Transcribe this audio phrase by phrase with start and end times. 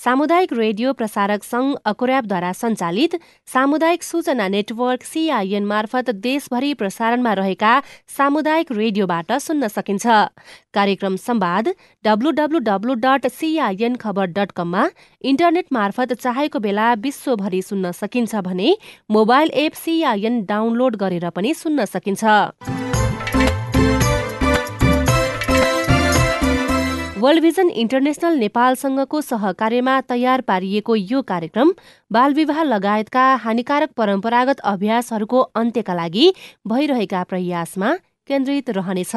[0.00, 3.16] सामुदायिक रेडियो प्रसारक संघ अकोर्याबद्वारा सञ्चालित
[3.48, 7.72] सामुदायिक सूचना नेटवर्क सीआईएन मार्फत देशभरि प्रसारणमा रहेका
[8.16, 10.06] सामुदायिक रेडियोबाट सुन्न सकिन्छ।
[10.74, 11.68] कार्यक्रम संवाद
[12.04, 14.88] W W W dot CIN खबर डट कममा
[15.24, 18.76] इन्टरनेट मार्फत चाहेको बेला विश्वभरि सुन्न सकिन्छ भने
[19.10, 22.79] मोबाइल एप सीआईएन डाउनलोड गरेर पनि सुन्न सकिन्छ।
[27.20, 31.72] वर्ल्ड भिजन इन्टरनेसनल नेपालसँगको सहकार्यमा तयार पारिएको यो कार्यक्रम
[32.10, 36.32] बालविवाह लगायतका हानिकारक परम्परागत अभ्यासहरूको अन्त्यका लागि
[36.66, 37.92] भइरहेका प्रयासमा
[38.28, 39.14] केन्द्रित रहनेछ।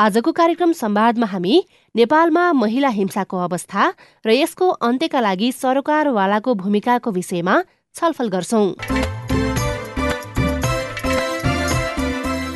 [0.00, 1.62] आजको कार्यक्रम संवादमा हामी
[1.94, 3.92] नेपालमा महिला हिंसाको अवस्था
[4.24, 7.62] र यसको अन्त्यका लागि सरकारवालाको भूमिकाको विषयमा
[7.94, 9.11] छलफल गर्छौं।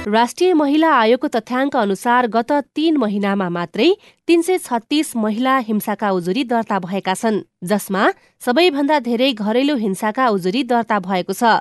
[0.06, 3.88] राष्ट्रिय महिला आयोगको तथ्याङ्क अनुसार गत तीन महिनामा मात्रै
[4.28, 8.08] तीन सय छत्तीस महिला हिंसाका उजुरी दर्ता भएका छन् जसमा
[8.42, 11.52] सबैभन्दा धेरै घरेलु हिंसाका उजुरी दर्ता भएको छ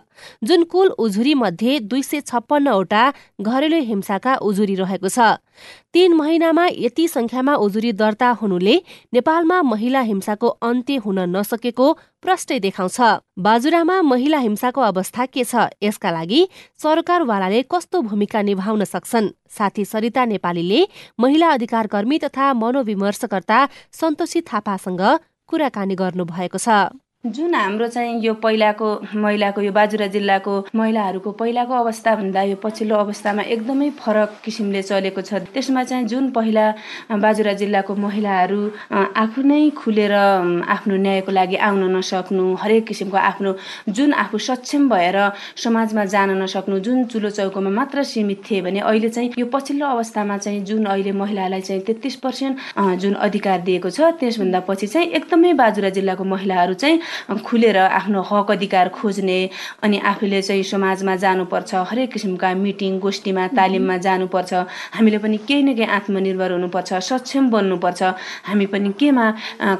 [0.41, 3.03] जुन कुल उजुरी मध्ये दुई सय छप्पन्नवटा
[3.41, 5.38] घरेलु हिंसाका उजुरी रहेको छ।
[5.93, 8.75] तीन महिनामा यति संख्यामा उजुरी दर्ता हुनुले
[9.13, 11.88] नेपालमा महिला हिंसाको अन्त्य हुन नसकेको
[12.21, 12.99] प्रष्टै देखाउँछ।
[13.45, 16.41] बाजुरामा महिला हिंसाको अवस्था के छ यसका लागि
[16.81, 19.30] सरकारवालाले कस्तो भूमिका निभाउन सक्छन्?
[19.58, 20.82] साथी सरिता नेपालीले
[21.20, 23.60] महिला अधिकार कर्मी तथा मनोविमर्शकर्ता
[24.02, 25.02] सन्तोषी थापासँग
[25.49, 26.70] कुराकानी गर्नुभएको छ।
[27.25, 28.87] जुन हाम्रो चाहिँ यो पहिलाको
[29.17, 35.33] महिलाको यो बाजुरा जिल्लाको महिलाहरूको पहिलाको अवस्थाभन्दा यो पछिल्लो अवस्थामा एकदमै फरक किसिमले चलेको छ।
[35.49, 36.65] त्यसमा चाहिँ जुन पहिला
[37.17, 38.61] बाजुरा जिल्लाको महिलाहरू
[38.93, 40.13] आफू नै खुलेर
[40.69, 43.55] आफ्नो न्यायको लागि आउन नसक्नु हरेक किसिमको आफ्नो
[43.89, 45.17] जुन आफू सक्षम भएर
[45.57, 50.37] समाजमा जान नसक्नु जुन चुलो चौकोमा मात्र सीमित थिए भने अहिले चाहिँ यो पछिल्लो अवस्थामा
[50.45, 55.53] चाहिँ जुन अहिले महिलालाई चाहिँ तेत्तिस पर्सेन्ट जुन अधिकार दिएको छ त्यसभन्दा पछि चाहिँ एकदमै
[55.65, 57.02] बाजुरा जिल्लाको महिलाहरू चाहिँ
[57.45, 59.39] खुलेर आफ्नो हक अधिकार खोज्ने
[59.83, 64.53] अनि आफूले चाहिँ समाजमा जानुपर्छ हरेक किसिमका मिटिङ गोष्ठीमा तालिममा जानुपर्छ।
[64.95, 68.02] हामीले पनि केही न केही आत्मनिर्भर हुनुपर्छ सक्षम बन्नुपर्छ।
[68.48, 69.25] हामी पनि केमा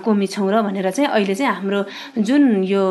[0.06, 1.80] कमी छौँ र भनेर चाहिँ अहिले चाहिँ हाम्रो
[2.20, 2.84] जुन यो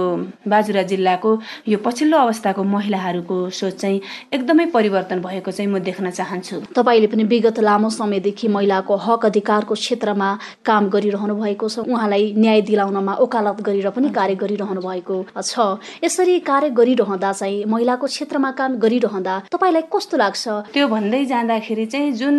[0.48, 1.30] बाजुरा जिल्लाको
[1.68, 4.00] यो पछिल्लो अवस्थाको महिलाहरूको सोच चाहिँ
[4.32, 9.74] एकदमै परिवर्तन भएको चाहिँ म देख्न चाहन्छु। तपाईँले पनि विगत लामो समयदेखि महिलाको हक अधिकारको
[9.74, 10.28] क्षेत्रमा
[10.64, 16.38] काम गरिरहनु भएको छ। उहाँलाई न्याय दिलाउनमा ओकालत गरेर पनि कार्य गरिरहनु भएको छ। यसरी
[16.40, 20.44] कार्य गरिरहँदा चाहिँ महिलाको क्षेत्रमा काम गरिरहँदा तपाईँलाई कस्तो लाग्छ?
[20.74, 22.34] त्यो भन्दै जाँदाखेरि चाहिँ जुन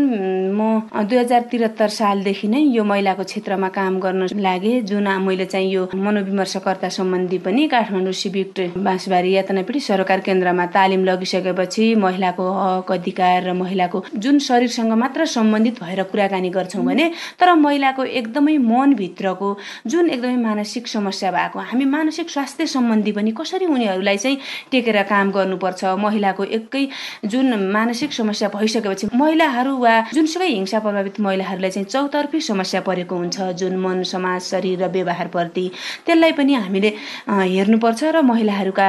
[0.58, 0.60] म
[1.06, 5.88] दुई हजार त्रिहत्तर सालदेखि नै यो महिलाको क्षेत्रमा काम गर्न लागे। जुन मैले चाहिँ यो
[5.96, 13.54] मनोविमर्शकर्ता सम्बन्धी पनि काठमाडौँ सिभिक बाँसबारी यातनापीडी सरकार केन्द्रमा तालिम लगिसकेपछि महिलाको हक अधिकार र
[13.54, 19.50] महिलाको जुन शरीरसँग मात्र सम्बन्धित भएर कुराकानी गर्छौँ भने तर महिलाको एकदमै मनभित्रको
[19.88, 24.38] जुन एकदमै मानसिक समस्या भएको हामी मानसिक स्वास्थ्य सम्बन्धी पनि कसरी उनीहरूलाई चाहिँ
[24.72, 25.84] टेकेर काम गर्नुपर्छ?
[26.00, 26.84] महिलाको एकै
[27.28, 33.52] जुन मानसिक समस्या भइसकेपछि महिलाहरू वा जुनसुकै हिंसा प्रभावित महिलाहरूलाई चाहिँ चौतर्फी समस्या परेको हुन्छ
[33.60, 35.66] जुन मन समाज शरीर र व्यवहारप्रति
[36.06, 36.94] त्यसलाई पनि हामीले
[37.28, 38.88] हेर्नुपर्छ र महिलाहरूका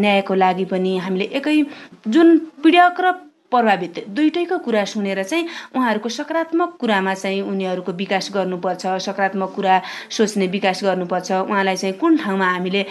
[0.00, 1.56] न्यायको लागि पनि हामीले एकै
[2.08, 3.12] जुन पीडक र
[3.54, 10.46] प्रभावित दुइटैको कुरा सुनेर चाहिँ उहाँहरूको सकारात्मक कुरामा चाहिँ उनीहरूको विकास गर्नुपर्छ सकारात्मक कुरा सोच्ने
[10.54, 12.82] विकास गर्नुपर्छ। उहाँलाई चाहिँ कुन ठाउँमा हामीले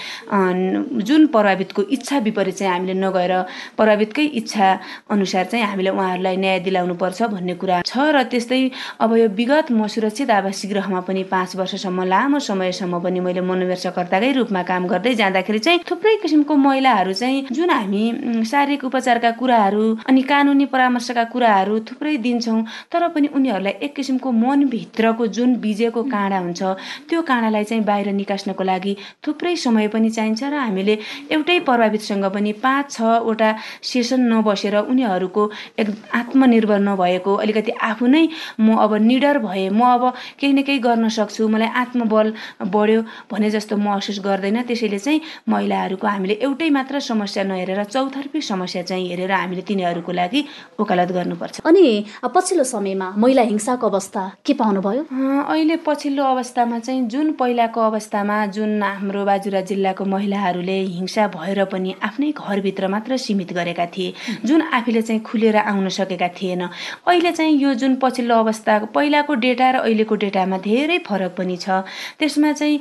[1.04, 3.34] जुन प्रभावितको इच्छा विपरीत चाहिँ हामीले नगएर
[3.78, 4.68] प्रभावितकै इच्छा
[5.12, 8.62] अनुसार चाहिँ हामीले उहाँहरूलाई न्याय दिलाउनुपर्छ भन्ने कुरा छ र त्यस्तै
[9.04, 14.32] अब यो विगत म सुरक्षित आवासीय गृहमा पनि पाँच वर्षसम्म लामो समयसम्म पनि मैले मनोवेशकर्ताकै
[14.40, 18.04] रूपमा काम गर्दै जाँदाखेरि चाहिँ थुप्रै किसिमको महिलाहरू चाहिँ जुन हामी
[18.46, 22.62] शारीरिक उपचारका कुराहरू अनि कानुन कानुनी परामर्शका कुराहरू थुप्रै दिन्छौँ
[22.94, 26.62] तर पनि उनीहरूलाई एक किसिमको मनभित्रको जुन बिजेको काँडा हुन्छ
[27.10, 28.94] त्यो काँडालाई चाहिँ बाहिर निकास्नको लागि
[29.26, 30.98] थुप्रै समय पनि चाहिन्छ र हामीले
[31.34, 33.50] एउटै प्रभावितसँग पनि पाँच छवटा
[33.82, 35.44] सेसन नबसेर उनीहरूको
[35.82, 38.24] एक आत्मनिर्भर नभएको अलिकति आफू नै
[38.62, 40.04] म अब निडर भएँ म अब
[40.38, 42.34] केही न केही गर्न सक्छु मलाई आत्मबल
[42.70, 43.02] बढ्यो
[43.34, 49.10] भने जस्तो महसुस गर्दैन। त्यसैले चाहिँ महिलाहरूको हामीले एउटै मात्र समस्या नहेरेर चौतर्फी समस्या चाहिँ
[49.10, 50.46] हेरेर हामीले तिनीहरूको लागि लागि
[50.80, 51.86] वकालत गर्नुपर्छ। अनि
[52.26, 55.04] पछिल्लो समयमा महिला हिंसाको अवस्था के पाउनुभयो?
[55.46, 61.96] अहिले पछिल्लो अवस्थामा चाहिँ जुन पहिलाको अवस्थामा जुन हाम्रो बाजुरा जिल्लाको महिलाहरूले हिंसा भएर पनि
[62.04, 64.14] आफ्नै घरभित्र मात्र सीमित गरेका थिए
[64.46, 66.62] जुन आफूले चाहिँ खुलेर आउन सकेका थिएन।
[67.08, 71.86] अहिले चाहिँ यो जुन पछिल्लो अवस्था पहिलाको डेटा र अहिलेको डेटामा धेरै फरक पनि छ।
[72.20, 72.80] त्यसमा चाहिँ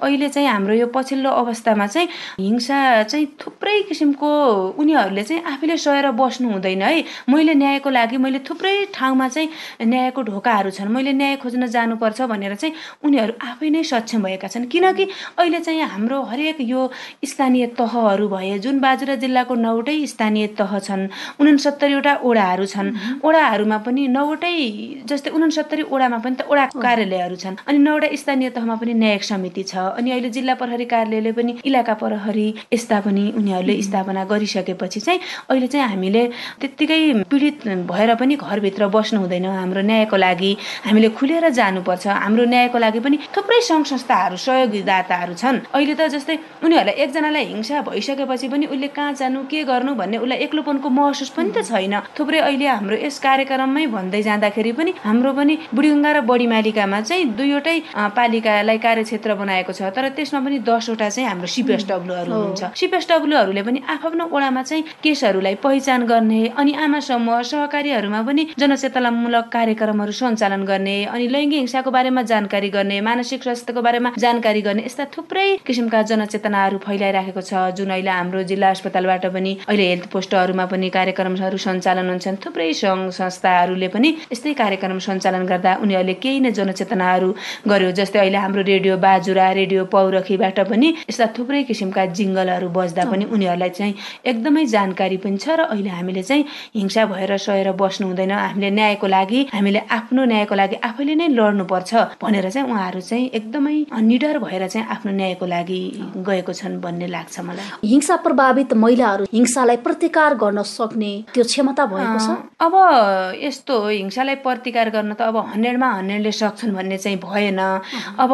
[0.00, 2.08] अहिले चाहिँ हाम्रो यो पछिल्लो अवस्थामा चाहिँ
[2.40, 4.30] हिंसा चाहिँ थुप्रै किसिमको
[4.78, 9.48] उनीहरूले चाहिँ आफैले सहेर बस्नु हुँदैन है। मैले न्यायको लागि मैले थुप्रै ठाउँमा चाहिँ
[9.82, 12.74] न्यायको ढोकाहरू छन्। मैले न्याय खोज्न जानुपर्छ भनेर चाहिँ
[13.04, 15.04] उनीहरू आफै नै सक्षम भएका छन्। किनकि
[15.38, 16.90] अहिले चाहिँ हाम्रो हरेक यो
[17.24, 21.08] स्थानीय तहहरू भए जुन बाजुरा जिल्लाको नौवटै स्थानीय तह छन्
[21.40, 22.88] उनसत्तरीवटा ओडाहरू छन्।
[23.24, 24.54] ओडाहरूमा पनि नौवटै
[25.08, 29.62] जस्तै उनसत्तरी ओडामा पनि त ओडा कार्यालयहरू छन् अनि नौवटा स्थानीय तहमा पनि न्यायिक समिति
[29.62, 35.20] छ अनि अहिले जिल्ला प्रहरी कार्यालयले पनि इलाका प्रहरी यस्ता पनि उनीहरूले स्थापना गरिसकेपछि चाहिँ
[35.50, 36.22] अहिले चाहिँ हामीले
[36.60, 37.56] त्यत्तिकै पीडित
[37.90, 40.52] भएर पनि घरभित्र बस्नु हुँदैन। हाम्रो न्यायको लागि
[40.86, 46.36] हामीले खुलेर जानुपर्छ। हाम्रो न्यायको लागि पनि थुप्रै सङ्घ संस्थाहरू सहयोगीदाताहरू छन्। अहिले त जस्तै
[46.64, 51.50] उनीहरूलाई एकजनालाई हिंसा भइसकेपछि पनि उसले कहाँ जानु के गर्नु भन्ने उसलाई एक्लोपनको महसुस पनि
[51.56, 57.00] त छैन। थुप्रै अहिले हाम्रो यस कार्यक्रममै भन्दै जाँदाखेरि पनि हाम्रो पनि बुढीगङ्गा र बढीमालिकामा
[57.08, 57.76] चाहिँ दुईवटै
[58.18, 64.24] पालिकालाई कार्यक्षेत्र बनाएको छ। तर त्यसमा पनि दसवटा चाहिँ हाम्रो सिपिएसडब्लुहरू हुन्छ। सिपिएसडब्लुहरूले पनि आफ्नो
[64.32, 71.26] ओडामा चाहिँ केसहरूलाई पहिचान गर्ने अनि आमा समूह सहकारीहरूमा पनि जनचेतनामूलक कार्यक्रमहरू सञ्चालन गर्ने अनि
[71.34, 77.42] लैङ्गिक हिंसाको बारेमा जानकारी गर्ने मानसिक स्वास्थ्यको बारेमा जानकारी गर्ने यस्ता थुप्रै किसिमका जनचेतनाहरू फैलाइराखेको
[77.42, 82.68] छ जुन अहिले हाम्रो जिल्ला अस्पतालबाट पनि अहिले हेल्थ पोस्टहरूमा पनि कार्यक्रमहरू सञ्चालन हुन्छन्। थुप्रै
[82.80, 87.30] सङ्घ संस्थाहरूले पनि यस्तै कार्यक्रम सञ्चालन गर्दा उनीहरूले केही नै जनचेतनाहरू
[87.72, 93.30] गर्यो जस्तै अहिले हाम्रो रेडियो बाजुरा रेडियो पौरखीबाट पनि यस्ता थुप्रै किसिमका जिङ्गलहरू बज्दा पनि
[93.38, 93.94] उनीहरूलाई चाहिँ
[94.32, 96.44] एकदमै जानकारी पनि छ र अहिले हामीले चाहिँ
[96.74, 101.92] हिंसा भएर सहेर बस्नु हुँदैन। हामीले न्यायको लागि हामीले आफ्नो न्यायको लागि आफैले नै लड्नुपर्छ
[102.22, 105.80] भनेर चाहिँ उहाँहरू चाहिँ एकदमै निडर भएर चाहिँ आफ्नो न्यायको लागि
[106.24, 112.18] गएको छन् भन्ने लाग्छ मलाई। हिंसा प्रभावित महिलाहरू हिंसालाई प्रतिकार गर्न सक्ने त्यो क्षमता भएको
[112.24, 112.28] छ?
[112.64, 112.74] अब
[113.44, 117.60] यस्तो हिंसालाई प्रतिकार गर्न त अब हन्ड्रेडमा हन्ड्रेडले सक्छन् भन्ने चाहिँ भएन।
[118.16, 118.30] अब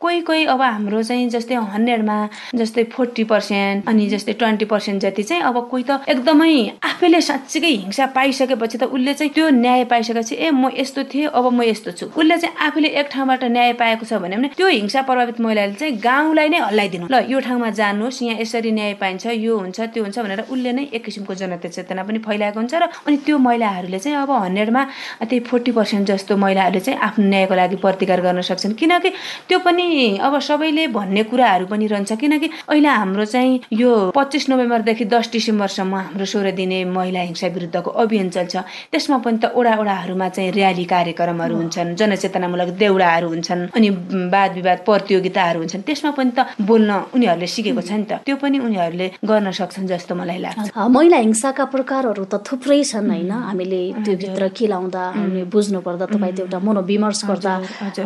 [0.00, 2.16] कोही कोही अब हाम्रो चाहिँ जस्तै हन्ड्रेडमा
[2.60, 6.52] जस्तै फोर्टी पर्सेन्ट अनि जस्तै ट्वेन्टी पर्सेन्ट जति चाहिँ अब कोही त एकदमै
[6.84, 11.46] आफैले साँच्चीकै हिंसा पाइसकेपछि त उसले चाहिँ त्यो न्याय पाइसकेपछि ए म यस्तो थिएँ अब
[11.52, 15.40] म यस्तो छु। उसले चाहिँ आफूले एक ठाउँबाट न्याय पाएको छ भने त्यो हिंसा प्रभावित
[15.40, 19.80] महिलाले चाहिँ गाउँलाई नै हल्लाइदिनु। ल यो ठाउँमा जानुहोस् यहाँ यसरी न्याय पाइन्छ यो हुन्छ
[19.94, 23.38] त्यो हुन्छ भनेर उसले नै एक किसिमको जनता चेतना पनि फैलाएको हुन्छ र अनि त्यो
[23.38, 24.82] महिलाहरूले चाहिँ अब हन्ड्रेडमा
[25.24, 29.10] त्यही फोर्टी पर्सेन्ट जस्तो महिलाहरूले चाहिँ आफ्नो न्यायको लागि प्रतिकार गर्न सक्छन्। किनकि
[29.48, 35.04] त्यो पनि अब सबैले भन्ने कुराहरू पनि रहन्छ। किनकि अहिले हाम्रो चाहिँ यो पच्चिस नोभेम्बरदेखि
[35.04, 38.54] दस डिसेम्बरसम्म हाम्रो सोह्र दिने महिला हिंसा विरुद्धको अभियान चल्छ।
[38.92, 43.88] त्यसमा पनि त ओडा ओडाहरूमा चाहिँ र्याली कार्यक्रमहरू हुन्छन् जनचेतनामूलक देउडाहरू हुन्छन् अनि
[44.32, 48.58] वाद विवाद प्रतियोगिताहरू हुन्छन्। त्यसमा पनि त बोल्न उनीहरूले सिकेको छ नि त। त्यो पनि
[48.58, 54.14] उनीहरूले गर्न सक्छन् जस्तो मलाई लाग्छ। महिला हिंसाका प्रकारहरू त थुप्रै छन् होइन। हामीले त्यो
[54.22, 57.52] भित्र के लाउँदा हामीले बुझ्नु पर्दा तपाईँ त्यो एउटा मनोविमर्श गर्दा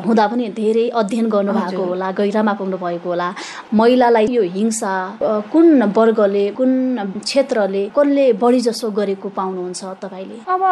[0.06, 3.28] हुँदा पनि धेरै अध्ययन गर्नु भएको होला गहिरामा पुग्नु भएको होला।
[3.78, 4.92] महिलालाई यो हिंसा
[5.52, 6.70] कुन वर्गले कुन
[7.28, 10.36] क्षेत्रले कसले बढी जसो गरेको पाउनुहुन्छ तपाईँले?
[10.48, 10.62] अब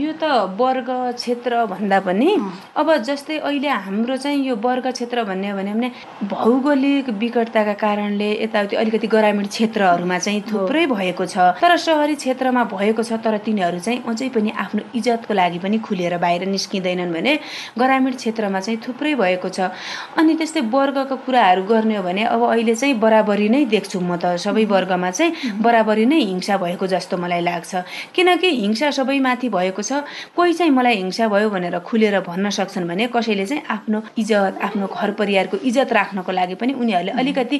[0.00, 0.24] यो त
[0.58, 2.30] वर्ग क्षेत्र भन्दा पनि
[2.76, 5.90] अब जस्तै अहिले हाम्रो चाहिँ यो वर्ग क्षेत्र भन्ने भने भने
[6.28, 13.02] भौगोलिक विकटताका कारणले यताउति अलिकति ग्रामीण क्षेत्रहरूमा चाहिँ थुप्रै भएको छ। तर सहरी क्षेत्रमा भएको
[13.02, 17.32] छ तर तिनीहरू चाहिँ अझै पनि आफ्नो इज्जतको लागि पनि खुलेर बाहिर निस्किँदैनन् भने
[17.78, 19.70] ग्रामीण क्षेत्रमा चाहिँ थुप्रै भएको छ।
[20.18, 24.36] अनि त्यस्तै वर्गको कुराहरू गर्ने हो भने अब अहिले चाहिँ बराबरी नै देख्छु म त।
[24.40, 27.72] सबै वर्गमा चाहिँ बराबरी नै हिंसा भएको जस्तो मलाई लाग्छ।
[28.14, 30.02] किनकि हिंसा सबैमाथि भएको छ।
[30.36, 34.86] कोही चाहिँ मलाई हिंसा भयो भनेर खुलेर भन्न सक्छन् भने कसैले चाहिँ आफ्नो इज्जत आफ्नो
[34.86, 37.58] घर परिवारको इज्जत राख्नको लागि पनि उनीहरूले अलिकति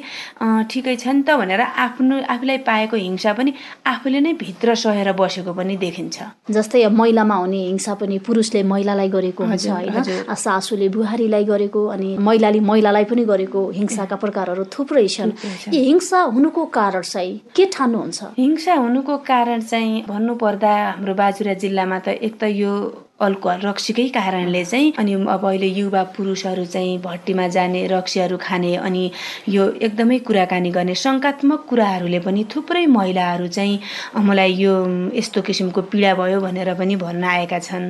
[0.71, 3.53] ठिकै छ नि त भनेर आफ्नो आफूलाई पाएको हिंसा पनि
[3.85, 6.17] आफूले नै भित्र सहेर बसेको पनि देखिन्छ।
[6.51, 12.59] जस्तै महिलामा हुने हिंसा पनि पुरुषले महिलालाई गरेको हुन्छ होइन। सासूले बुहारीलाई गरेको अनि महिलाले
[12.59, 15.31] महिलालाई पनि गरेको हिंसाका प्रकारहरू थुप्रै छन्।
[15.73, 18.19] यी हिंसा हुनुको कारण चाहिँ के ठान्नुहुन्छ?
[18.37, 19.74] हिंसा हुनुको कारण चाहिँ
[20.07, 22.73] भन्नुपर्दा हाम्रो बाजुरा जिल्लामा त एक त यो
[23.19, 29.03] अल्कोहल रक्सीकै कारणले चाहिँ अनि अब अहिले युवा पुरुषहरू चाहिँ भट्टीमा जाने रक्सीहरू खाने अनि
[29.49, 33.79] यो एकदमै कुराकानी गर्ने शङ्कात्मक कुराहरूले पनि थुप्रै महिलाहरू चाहिँ
[34.19, 34.73] मलाई यो
[35.15, 37.85] यस्तो किसिमको पीडा भयो भनेर पनि भन्न आएका छन्।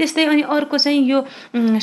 [0.00, 1.18] त्यस्तै अनि अर्को चाहिँ यो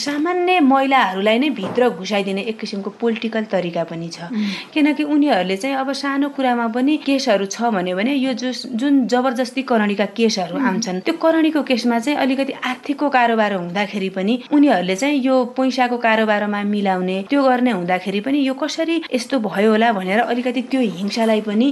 [0.02, 4.26] सामान्य महिलाहरूलाई नै भित्र घुसाइदिने एक किसिमको पोलिटिकल तरिका पनि छ।
[4.74, 10.06] किनकि उनीहरूले चाहिँ अब सानो कुरामा पनि केसहरू छ भन्यो भने यो जुन जबरजस्ती करणीका
[10.18, 12.54] केसहरू आउँछन् त्यो करणीको केसमा चाहिँ अलिकति
[12.88, 18.54] आर्थिकको कारोबार हुँदाखेरि पनि उनीहरूले चाहिँ यो पैसाको कारोबारमा मिलाउने त्यो गर्ने हुँदाखेरि पनि यो
[18.56, 21.68] कसरी यस्तो भयो होला भनेर अलिकति त्यो हिंसालाई पनि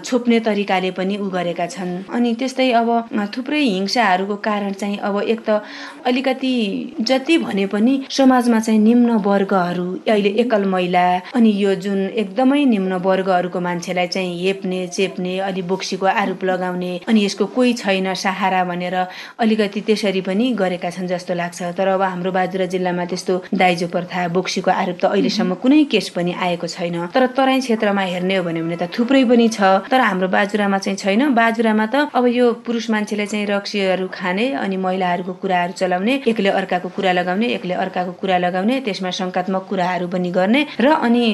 [0.00, 2.88] छोप्ने तरिकाले पनि उ गरेका छन्। अनि त्यस्तै अब
[3.36, 5.60] थुप्रै हिंसाहरूको कारण चाहिँ अब एक त
[6.08, 6.54] अलिकति
[7.00, 11.04] जति भने पनि समाजमा चाहिँ निम्न वर्गहरू अहिले एकल महिला
[11.36, 17.24] अनि यो जुन एकदमै निम्न वर्गहरूको मान्छेलाई चाहिँ हेप्ने चेप्ने अलि बोक्सीको आरोप लगाउने अनि
[17.24, 18.96] यसको कोही छैन सहारा भनेर
[19.44, 24.28] अलिकति त्यसरी पनि गरेका छन् जस्तो लाग्छ। तर अब हाम्रो बाजुरा जिल्लामा त्यस्तो दाइजो प्रथा
[24.36, 28.76] बोक्सीको आरोप त अहिलेसम्म कुनै केस पनि आएको छैन। तर तराई क्षेत्रमा हेर्ने हो भने
[28.76, 33.26] त थुप्रै पनि छ। तर हाम्रो बाजुरामा चाहिँ छैन। बाजुरामा त अब यो पुरुष मान्छेले
[33.26, 38.80] चाहिँ रक्सीहरू खाने अनि महिलाहरूको कुराहरू चलाउने एकले अर्काको कुरा लगाउने एकले अर्काको कुरा लगाउने
[38.86, 41.24] त्यसमा शङ्कात्मक कुराहरू पनि गर्ने र अनि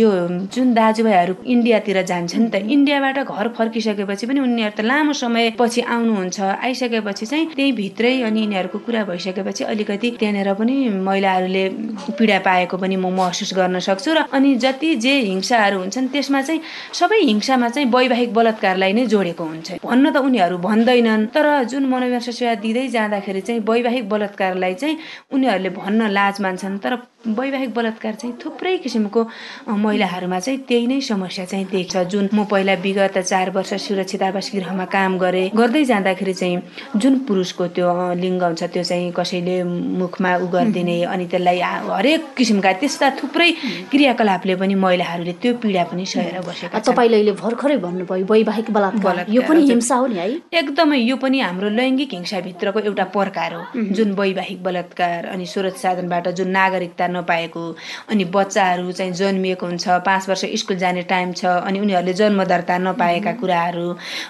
[0.00, 0.10] यो
[0.54, 6.38] जुन दाजुभाइहरू इन्डियातिर जान्छन् त इन्डियाबाट घर फर्किसकेपछि पनि उनीहरू त लामो समय पछि आउनुहुन्छ।
[6.40, 11.64] आइसकेपछि चाहिँ त्यही भित्रै अनि यिनीहरूको कुरा भइसकेपछि अलिकति त्यहाँनिर पनि महिलाहरूले
[12.18, 16.60] पीडा पाएको पनि म महसुस गर्न सक्छु र अनि जति जे हिंसाहरू हुन्छन् त्यसमा चाहिँ
[16.94, 22.28] सबै हिंसामा चाहिँ वैवाहिक बलात्कारलाई नै जोडेको हुन्छ। भन्न त उनीहरू भन्दैनन् तर जुन मनोविमर्श
[22.30, 24.98] सेवा दिँदै जाँदाखेरि चाहिँ वैवाहिक बलात्कारलाई चाहिँ
[25.34, 26.94] उनीहरूले भन्न लाज मान्छन् तर
[27.26, 29.22] वैवाहिक बलात्कार चाहिँ थुप्रै किसिमको
[29.68, 34.50] महिलाहरूमा चाहिँ त्यही नै समस्या चाहिँ देख्छ। जुन म पहिला विगत चार वर्ष सुरक्षित आवास
[34.54, 36.62] गृहमा काम गरेँ गर्दै जाँदाखेरि चाहिँ
[36.96, 39.62] जुन पुरुषको त्यो लिङ्ग हुन्छ त्यो चाहिँ कसैले
[40.00, 43.50] मुखमा उ गरिदिने अनि त्यसलाई हरेक किसिमका त्यस्ता थुप्रै
[43.92, 49.42] क्रियाकलापले पनि महिलाहरूले त्यो पीडा पनि सहेर बसेका तपाईँले अहिले भर्खरै भन्नुभयो वैवाहिक बलात्कार। यो
[49.44, 50.28] पनि हिंसा हो नि है?
[50.56, 56.28] एकदमै यो पनि हाम्रो लैङ्गिक हिंसाभित्रको एउटा प्रकार हो। जुन वैवाहिक बलात्कार अनि स्रोत साधनबाट
[56.40, 57.64] जुन नागरिकता नपाएको
[58.10, 63.32] अनि बच्चाहरू चाहिँ जन्मिएको हुन्छ पाँच वर्ष स्कुल जाने टाइम छ अनि उनीहरूले जन्मदर्ता नपाएका
[63.40, 63.88] कुराहरू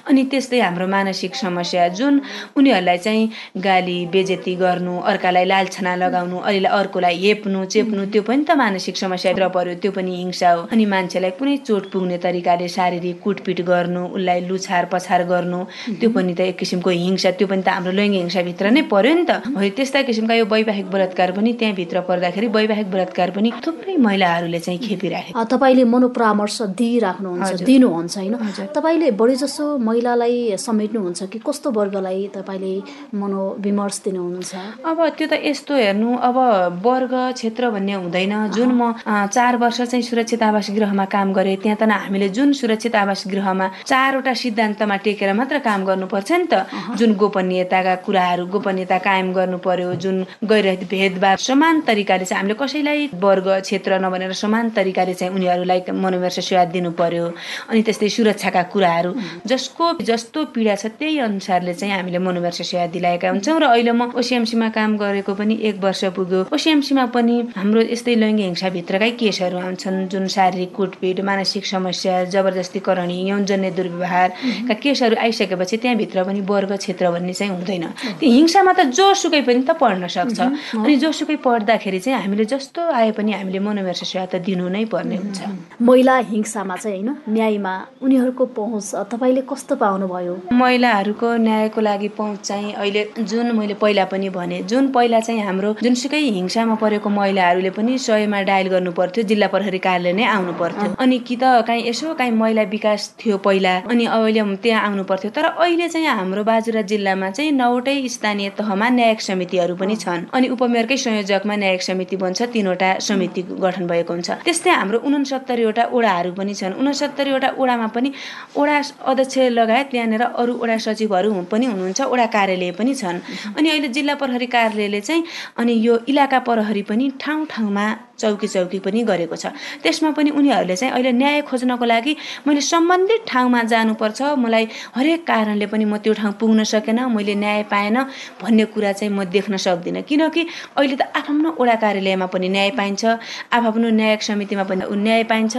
[0.08, 2.20] अनि त्यस्तै हाम्रो मानसिक समस्या जुन
[2.56, 3.30] उनीहरूलाई चाहिँ
[3.68, 9.48] गाली बेजेती गर्नु अर्कालाई लालछना लगाउनु अहिले अर्कोलाई हेप्नु चेप्नु त्यो पनि त मानसिक समस्या
[9.56, 14.40] पर्यो त्यो पनि हिंसा हो। अनि मान्छेलाई कुनै चोट पुग्ने तरिकाले शारीरिक कुटपिट गर्नु उसलाई
[14.48, 15.60] लुछार पछार गर्नु
[16.00, 19.24] त्यो पनि त एक किसिमको हिंसा त्यो पनि त हाम्रो लैङ्गिक हिंसाभित्र नै पर्यो नि
[19.24, 24.58] त। हो त्यस्ता किसिमका यो वैवाहिक बलात्कार पनि त्यहाँभित्र पर्दाखेरि वैवाहिक बलात्कार पनि थुप्रै महिलाहरूले
[24.60, 28.34] चाहिँ खेपिराखे तपाईँले मनोपरामर्श दिइराख्नुहुन्छ दिनुहुन्छ होइन।
[28.74, 32.74] तपाईँले बढी जसो महिलालाई समेट्नुहुन्छ कि कस्तो वर्गलाई तपाईँले
[33.14, 34.52] मनोविमर्श दिनुहुन्छ?
[34.86, 36.36] अब त्यो त यस्तो हेर्नु अब
[36.84, 41.76] वर्ग क्षेत्र भन्ने हुँदैन। जुन म चार वर्ष चाहिँ सुरक्षित आवास गृहमा काम गरेँ त्यहाँ
[41.76, 46.66] त हामीले जुन सुरक्षित आवास गृहमा चारवटा सिद्धान्तमा टेकेर मात्र काम गर्नुपर्छ नि त।
[46.98, 53.08] जुन गोपनीयताका कुराहरू गोपनीयता कायम गर्नु पर्यो जुन गैर भेदभाव समान तरिकाले चाहिँ हामीले कसैलाई
[53.16, 57.26] वर्ग क्षेत्र नभनेर समान तरिकाले चाहिँ उनीहरूलाई मनोविमर्श सेवा दिनु पर्यो
[57.70, 59.12] अनि त्यस्तै सुरक्षाका कुराहरू।
[59.46, 64.12] जसको जस्तो पीडा छ त्यही अनुसारले चाहिँ हामीले मनोविमर्श सेवा दिलाएका हुन्छौँ। र अहिले म
[64.12, 70.08] ओसिएमसीमा काम गरेको पनि एक वर्ष पुग्यो। ओसिएमसीमा पनि हाम्रो यस्तै लैङ्गिक हिंसाभित्रकै केसहरू आउँछन्
[70.12, 77.10] जुन शारीरिक कुटपिट मानसिक समस्या जबरजस्ती करणी यौनजन्य दुर्व्यवहारका केसहरू आइसकेपछि त्यहाँभित्र पनि वर्ग क्षेत्र
[77.10, 77.84] भन्ने चाहिँ हुँदैन।
[78.20, 80.38] त्यो हिंसामा त जोसुकै पनि त पढ्न सक्छ।
[80.76, 85.16] अनि जोसुकै पढ्दाखेरि चाहिँ हामीले जस्तो आए पनि हामीले मनोविमर्श सेवा त दिनु नै पर्ने
[85.16, 85.38] हुन्छ।
[85.82, 90.34] महिला हिंसामा चाहिँ होइन न्यायमा उनीहरूको पहुँच तपाईँले कस्तो पाउनुभयो?
[90.52, 95.74] महिलाहरूको न्यायको लागि पहुँच चाहिँ अहिले जुन मैले पहिला पनि भने जुन पहिला चाहिँ हाम्रो
[95.82, 100.94] जुनसुकै हिंसामा परेको महिलाहरूले पनि सयमा डायल गर्नु पर्थ्यो जिल्ला प्रहरी कार्यालय नै आउनु पर्थ्यो
[100.98, 105.30] अनि कि त काहीँ यसो काहीँ महिला विकास थियो पहिला अनि अहिले त्यहाँ आउनु पर्थ्यो
[105.36, 110.48] तर अहिले चाहिँ हाम्रो बाजुरा जिल्लामा चाहिँ नौवटै स्थानीय तहमा न्यायिक समितिहरू पनि छन्। अनि
[110.56, 116.54] उपमेयरकै संयोजकमा न्यायिक समिति बन्छ। तिनवटा समिति गठन भएको हुन्छ। त्यस्तै हाम्रो उनसत्तरीवटा ओडाहरू पनि
[116.54, 118.12] छन्। उनसत्तरीवटा ओडामा पनि
[118.56, 118.76] ओडा
[119.10, 123.18] अध्यक्ष लगायत त्यहाँनिर अरू ओडा सचिवहरू पनि हुनुहुन्छ ओडा कार्यालय पनि छन्।
[123.56, 125.24] अनि अहिले जिल्ला प्रहरी कार्यालयले चाहिँ
[125.58, 127.86] अनि यो इलाका प्रहरी पनि ठाउँ ठाउँमा
[128.20, 129.46] चौकी चौकी पनि गरेको छ।
[129.82, 132.12] त्यसमा पनि उनीहरूले चाहिँ अहिले न्याय खोज्नको लागि
[132.46, 134.64] मैले सम्बन्धित ठाउँमा जानुपर्छ। मलाई
[134.96, 137.96] हरेक कारणले पनि म त्यो ठाउँ पुग्न सकेन मैले न्याय पाएन
[138.40, 140.42] भन्ने कुरा चाहिँ म देख्न सक्दिनँ। किनकि
[140.76, 143.02] अहिले त आफ्नो वडा कार्यालयमा पनि न्याय पाइन्छ
[143.50, 145.56] आफ्नो न्यायिक समितिमा पनि न्याय पाइन्छ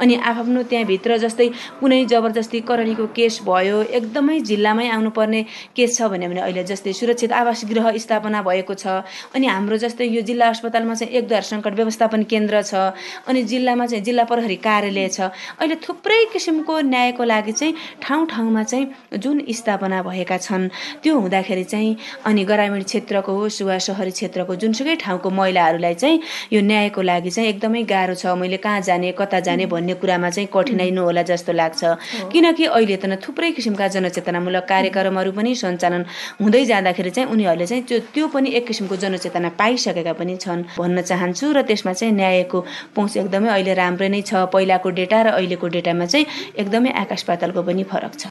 [0.00, 1.48] अनि आफ्नो त्यहाँभित्र जस्तै
[1.80, 5.40] कुनै जबरजस्ती करणीको केस भयो एकदमै जिल्लामै आउनुपर्ने
[5.76, 8.86] केस छ भने अहिले जस्तै सुरक्षित आवास गृह स्थापना भएको छ
[9.34, 12.74] अनि हाम्रो जस्तै यो जिल्ला अस्पतालमा चाहिँ एकद्वार सङ्कट व्यवस्थापन केन्द्र छ
[13.28, 15.20] अनि जिल्लामा चाहिँ जिल्ला प्रहरी कार्यालय छ।
[15.60, 20.68] अहिले थुप्रै किसिमको न्यायको लागि चाहिँ ठाउँ ठाउँमा चाहिँ जुन स्थापना भएका छन्
[21.02, 26.20] त्यो हुँदाखेरि चाहिँ अनि ग्रामीण क्षेत्रको होस् वा सहरी क्षेत्रको जुनसुकै ठाउँको महिलाहरूलाई चाहिँ
[26.52, 30.48] यो न्यायको लागि चाहिँ एकदमै गाह्रो छ। मैले कहाँ जाने कता जाने भन्ने कुरामा चाहिँ
[30.52, 31.82] कठिनाइ नहोला जस्तो लाग्छ।
[32.32, 36.02] किनकि अहिले त थुप्रै किसिमका जनचेतनामूलक कार्यक्रमहरू पनि सञ्चालन
[36.40, 41.02] हुँदै जाँदाखेरि चाहिँ उनीहरूले चाहिँ त्यो त्यो पनि एक किसिमको जनचेतना पाइसकेका पनि छन्। भन्न
[41.02, 42.58] चाहन्छु र त्यसमा चाहिँ न्यायको
[42.94, 46.26] पहुँच एकदमै अहिले राम्रै नै छ। पहिलाको डेटा र अहिलेको डेटामा चाहिँ
[46.58, 48.24] एकदमै आकाश पातालको पनि फरक छ।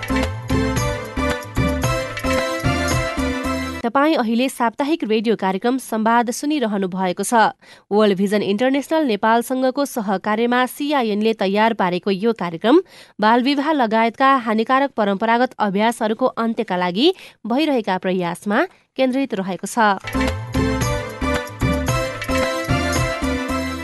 [3.84, 7.52] तपाईँ अहिले साप्ताहिक रेडियो कार्यक्रम संवाद सुनिरहनु भएको छ।
[7.92, 12.80] वर्ल्ड भिजन इन्टरनेसनल नेपालसँगको सहकार्यमा सिआइएनले तयार पारेको यो कार्यक्रम
[13.20, 17.08] बालविवाह लगायतका हानिकारक परम्परागत अभ्यासहरूको अन्त्यका लागि
[17.44, 18.64] भइरहेका प्रयासमा
[18.98, 20.33] केन्द्रित रहेको छ।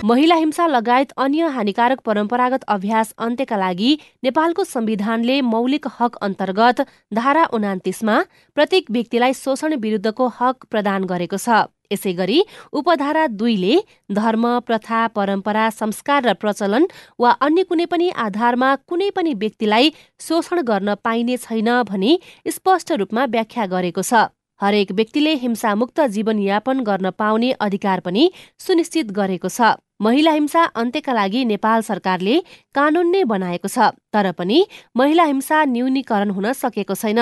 [0.03, 6.81] महिला हिंसा लगायत अन्य हानिकारक परम्परागत अभ्यास अन्त्यका लागि नेपालको संविधानले मौलिक हक अन्तर्गत
[7.13, 8.21] धारा उनातिसमा
[8.57, 12.39] प्रत्येक व्यक्तिलाई शोषण विरुद्धको हक प्रदान गरेको छ। यसै गरी
[12.73, 13.75] उपधारा दुईले
[14.13, 16.87] धर्म प्रथा परम्परा संस्कार र प्रचलन
[17.19, 23.25] वा अन्य कुनै पनि आधारमा कुनै पनि व्यक्तिलाई शोषण गर्न पाइने छैन भनी स्पष्ट रूपमा
[23.35, 24.29] व्याख्या गरेको छ।
[24.61, 31.43] हरेक व्यक्तिले हिंसामुक्त जीवनयापन गर्न पाउने अधिकार पनि सुनिश्चित गरेको छ। महिला हिंसा अन्त्यका लागि
[31.45, 32.35] नेपाल सरकारले
[32.75, 34.59] कानून नै बनाएको छ तर पनि
[34.95, 37.19] महिला हिंसा न्यूनीकरण हुन सकेको छैन।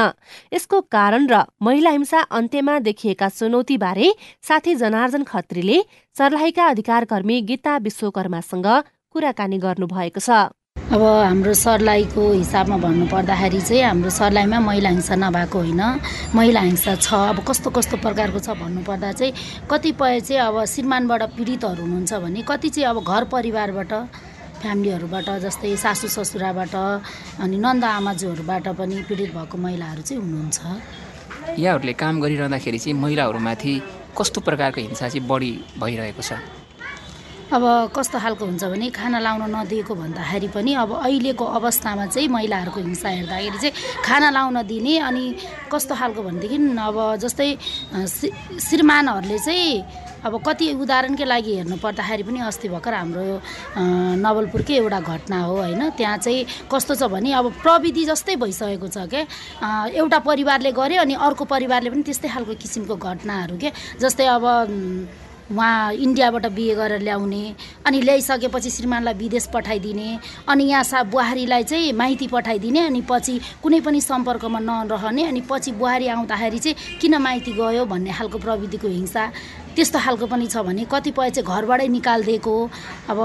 [0.54, 4.08] यसको कारण र महिला हिंसा अन्त्यमा देखिएका चुनौतीबारे
[4.46, 5.78] साथी जनार्जन खत्रीले
[6.16, 8.68] सर्लाहीका अधिकारकर्मी गीता विश्वकर्मासँग
[9.12, 10.30] कुराकानी गर्नुभएको छ।
[10.88, 15.82] अब हाम्रो सर्लाहीको हिसाबमा भन्नुपर्दाखेरि चाहिँ हाम्रो सर्लाहीमा महिला हिंसा नभएको होइन।
[16.32, 21.84] महिला हिंसा छ। अब कस्तो कस्तो प्रकारको छ भन्नुपर्दा चाहिँ कतिपय चाहिँ अब श्रीमानबाट पीडितहरू
[21.84, 23.92] हुनुहुन्छ भने कति चाहिँ अब घर परिवारबाट
[24.64, 26.76] फ्यामिलीहरूबाट जस्तै सासु ससुराबाट
[27.44, 33.74] अनि नन्द आमाजुहरूबाट पनि पीडित भएको महिलाहरू चाहिँ हुनुहुन्छ। यहाँहरूले काम गरिरहँदाखेरि चाहिँ महिलाहरूमाथि
[34.16, 35.52] कस्तो प्रकारको हिंसा चाहिँ बढी
[35.84, 36.57] भइरहेको छ?
[37.48, 37.64] अब
[37.96, 43.10] कस्तो खालको हुन्छ भने खाना लाउन नदिएको भन्दाखेरि पनि अब अहिलेको अवस्थामा चाहिँ महिलाहरूको हिंसा
[43.10, 45.24] हेर्दाखेरि चाहिँ खाना लाउन दिने अनि
[45.72, 47.50] कस्तो खालको भनेदेखि अब जस्तै
[48.68, 49.80] श्रीमानहरूले चाहिँ
[50.28, 53.24] अब कति उदाहरणकै लागि हेर्नु पर्दाखेरि पनि अस्ति भर्खर हाम्रो
[54.20, 59.08] नवलपुरकै एउटा घटना हो होइन। त्यहाँ चाहिँ कस्तो छ भने अब प्रविधि जस्तै भइसकेको छ
[59.08, 59.24] क्या
[59.96, 63.72] एउटा परिवारले गर्यो अनि अर्को परिवारले पनि त्यस्तै खालको किसिमको घटनाहरू के
[64.04, 64.44] जस्तै अब
[65.52, 67.44] उहाँ इन्डियाबाट बिहे गरेर ल्याउने
[67.86, 70.10] अनि ल्याइसकेपछि श्रीमानलाई विदेश पठाइदिने
[70.48, 75.72] अनि यहाँ सा बुहारीलाई चाहिँ माइती पठाइदिने अनि पछि कुनै पनि सम्पर्कमा नरहने अनि पछि
[75.80, 79.24] बुहारी आउँदाखेरि चाहिँ किन माइती गयो भन्ने खालको प्रविधिको हिंसा
[79.76, 82.56] त्यस्तो खालको पनि छ भने कतिपय चाहिँ घरबाटै निकालिदिएको
[83.10, 83.20] अब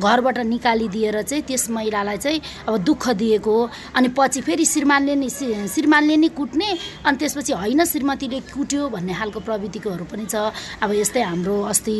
[0.00, 3.56] घरबाट निकालिदिएर चाहिँ त्यस महिलालाई चाहिँ अब दुःख दिएको
[3.96, 6.68] अनि पछि फेरि श्रीमानले नि श्रीमानले नि कुट्ने
[7.06, 11.96] अनि त्यसपछि होइन श्रीमतीले कुट्यो भन्ने खालको प्रवृत्तिकोहरू पनि छ। अब यस्तै हाम्रो अस्ति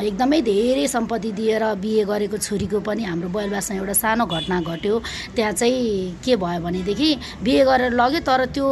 [0.00, 4.94] एकदमै धेरै सम्पत्ति दिएर बिहे गरेको छोरीको पनि हाम्रो बयलबासमा एउटा सानो घटना घट्यो।
[5.36, 7.10] त्यहाँ चाहिँ के भयो भनेदेखि
[7.44, 8.66] बिहे गरेर लग्यो तर त्यो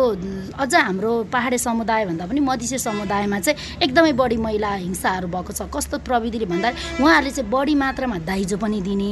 [0.59, 5.99] अझ हाम्रो पाहाडे समुदायभन्दा पनि मधेसी समुदायमा चाहिँ एकदमै बढी महिला हिंसाहरू भएको छ। कस्तो
[6.03, 6.69] प्रविधिले भन्दा
[7.01, 9.11] उहाँहरूले चाहिँ बढी मात्रामा दाइजो दाइजो पनि दिने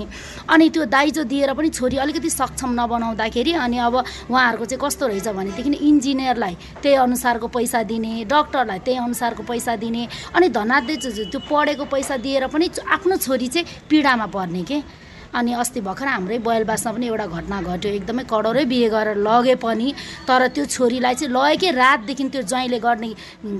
[0.50, 3.94] अनि त्यो दाइजो दिएर पनि छोरी अलिकति सक्षम नबनाउँदाखेरि अनि अब
[4.30, 10.08] उहाँहरूको चाहिँ कस्तो रहेछ भनेदेखि इन्जिनियरलाई त्यही अनुसारको पैसा दिने डक्टरलाई त्यही अनुसारको पैसा दिने
[10.34, 15.03] अनि धनाध्य त्यो पढेको पैसा दिएर पनि आफ्नो छोरी चाहिँ पीडामा पर्ने के?
[15.34, 19.88] अनि अस्ति भर्खर हाम्रै बयलबासमा पनि एउटा घटना घट्यो। एकदमै कडरै बिहे गरेर लगे पनि
[20.28, 23.10] तर त्यो छोरीलाई चाहिँ लगेकै रातदेखि त्यो ज्वाइँले गर्ने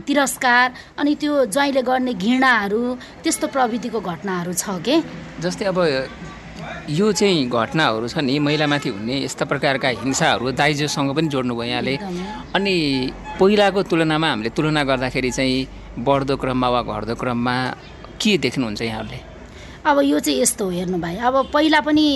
[0.06, 0.66] तिरस्कार
[0.98, 2.82] अनि त्यो ज्वाइँले गर्ने घृणाहरू
[3.22, 5.02] त्यस्तो प्रविधिको घटनाहरू छ के?
[5.42, 5.78] जस्तै अब
[6.88, 11.94] यो चाहिँ घटनाहरू छ नि महिलामाथि हुने यस्ता प्रकारका हिंसाहरू दाइजोसँग पनि जोड्नुभयो यहाँले
[12.56, 12.74] अनि
[13.40, 15.66] पहिलाको तुलनामा हामीले तुलना गर्दाखेरि चाहिँ
[16.06, 17.54] बढ्दो क्रममा वा घट्दो क्रममा
[18.20, 19.33] के देख्नुहुन्छ यहाँहरूले?
[19.86, 22.06] अब यो चाहिँ यस्तो हो हेर्नु भाइ। अब पहिला पनि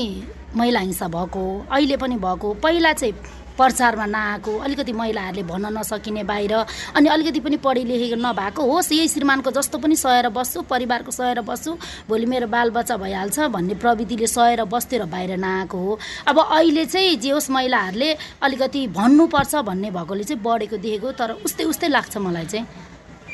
[0.57, 3.14] महिला हिंसा भएको अहिले पनि भएको। पहिला चाहिँ
[3.59, 6.52] प्रचारमा नआएको अलिकति महिलाहरूले भन्न नसकिने बाहिर।
[6.96, 11.40] अनि अलिकति पनि पढे लेखेको नभएको होस् यही श्रीमानको जस्तो पनि सहेर बस्छु परिवारको सहेर
[11.44, 11.76] बस्छु।
[12.09, 17.16] भोलि मेरो बालबच्चा भइहाल्छ भन्ने प्रविधिले सहेर बस्थ्यो र बाहिर नआएको हो। अब अहिले चाहिँ
[17.20, 22.46] जे होस् महिलाहरूले अलिकति भन्नुपर्छ भन्ने भएकोले चाहिँ बढेको देखेको तर उस्तै उस्तै लाग्छ मलाई
[22.46, 22.66] चाहिँ।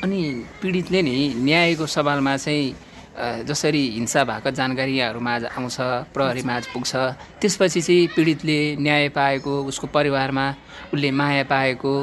[0.03, 0.19] अनि
[0.61, 2.75] पीडितले नि न्यायको सवालमा चाहिँ
[3.17, 5.77] जसरी हिंसा भएको जानकारीहरूमा आउँछ
[6.13, 6.95] प्रहरीमा पुग्छ
[7.39, 10.45] त्यसपछि चाहिँ पीडितले न्याय पाएको उसको परिवारमा
[10.93, 11.93] उसले माया पाएको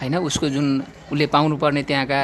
[0.00, 0.66] होइन उसको जुन
[1.12, 2.20] उसले पाउनुपर्ने त्यहाँका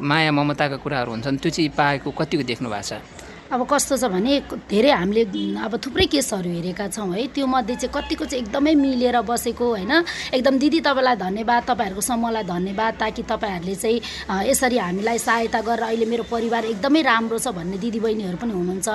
[0.00, 3.23] माया ममताका कुराहरू हुन्छन् त्यो चाहिँ पाएको कतिको देख्नु भएको छ?
[3.52, 4.40] अब कस्तो छ भने
[4.72, 5.24] धेरै हामीले
[5.60, 9.92] अब थुप्रै केसहरू हेरेका छौँ है। त्यो मध्ये चाहिँ कतिको चाहिँ एकदमै मिलेर बसेको होइन।
[10.32, 16.06] एकदम दिदी तपाईँलाई धन्यवाद तपाईँहरूको समूहलाई धन्यवाद ताकि तपाईँहरूले चाहिँ यसरी हामीलाई सहायता गरेर अहिले
[16.08, 18.88] मेरो परिवार एकदमै राम्रो छ भन्ने दिदीबहिनीहरू पनि हुनुहुन्छ।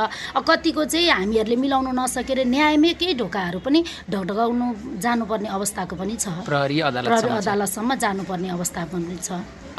[0.50, 4.66] कतिको चाहिँ हामीहरूले मिलाउनु नसकेर न्यायमै केही ढोकाहरू पनि ढकढकाउनु
[4.98, 9.30] जानुपर्ने अवस्थाको पनि छ। प्रहरी अदालतसम्म जानुपर्ने अवस्था पनि छ।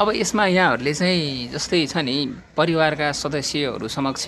[0.01, 2.15] अब यसमा यहाँहरूले चाहिँ जस्तै छ नि
[2.57, 4.25] परिवारका सदस्यहरू समक्ष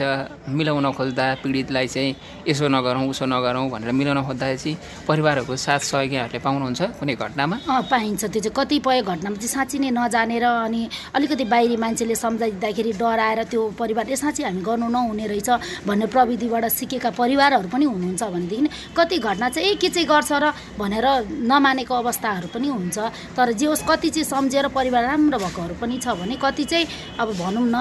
[0.53, 4.77] मिलाउन खोज्दा पीडितलाई चाहिँ यसो नगरौँ उसो नगरौँ भनेर मिलाउन खोज्दा चाहिँ
[5.09, 7.57] परिवारहरूको साथ सहयोग यहाँहरूले पाउनुहुन्छ कुनै घटनामा?
[7.89, 13.39] पाइन्छ। त्यो चाहिँ कतिपय घटनामा चाहिँ साँच्ची नै नजानेर अनि अलिकति बाहिरी मान्छेले सम्झाइदिँदाखेरि डराएर
[13.49, 15.49] त्यो परिवार ए साँच्ची हामी गर्नु नहुने रहेछ
[15.89, 20.53] भन्ने प्रविधिबाट सिकेका परिवारहरू पनि हुनुहुन्छ भनेदेखि कति घटना चाहिँ ए के चाहिँ गर्छ र
[20.77, 21.07] भनेर
[21.49, 22.97] नमानेको अवस्थाहरू पनि हुन्छ।
[23.33, 26.87] तर जे होस् कति चाहिँ सम्झेर परिवार राम्रो भएको भएको पनि छ भने कति चाहिँ
[27.19, 27.75] अब भनौँ न